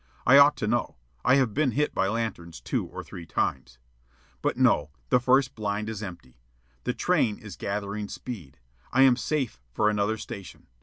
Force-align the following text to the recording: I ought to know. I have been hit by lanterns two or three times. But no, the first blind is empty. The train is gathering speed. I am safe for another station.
I 0.25 0.39
ought 0.39 0.57
to 0.57 0.65
know. 0.67 0.95
I 1.23 1.35
have 1.35 1.53
been 1.53 1.73
hit 1.73 1.93
by 1.93 2.07
lanterns 2.07 2.59
two 2.59 2.87
or 2.87 3.03
three 3.03 3.27
times. 3.27 3.77
But 4.41 4.57
no, 4.57 4.89
the 5.09 5.19
first 5.19 5.53
blind 5.53 5.89
is 5.89 6.01
empty. 6.01 6.39
The 6.85 6.93
train 6.95 7.37
is 7.37 7.55
gathering 7.55 8.09
speed. 8.09 8.57
I 8.91 9.03
am 9.03 9.15
safe 9.15 9.61
for 9.71 9.91
another 9.91 10.17
station. 10.17 10.65